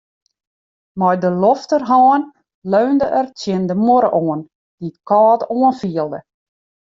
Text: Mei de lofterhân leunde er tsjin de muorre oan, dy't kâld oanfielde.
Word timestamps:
Mei 0.99 1.15
de 1.23 1.29
lofterhân 1.43 2.21
leunde 2.73 3.05
er 3.19 3.27
tsjin 3.37 3.63
de 3.69 3.75
muorre 3.85 4.09
oan, 4.23 4.41
dy't 4.79 4.97
kâld 5.09 5.41
oanfielde. 5.59 6.19